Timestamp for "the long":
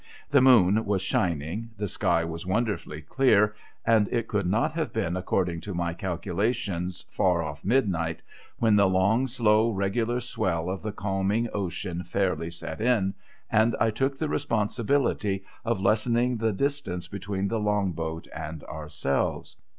8.77-9.27, 17.49-17.91